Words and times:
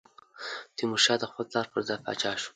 تیمورشاه 0.77 1.17
د 1.19 1.23
خپل 1.29 1.45
پلار 1.49 1.67
پر 1.71 1.81
ځای 1.87 1.97
پاچا 2.05 2.31
شو. 2.41 2.49